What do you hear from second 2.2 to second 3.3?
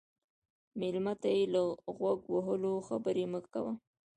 وهلو خبرې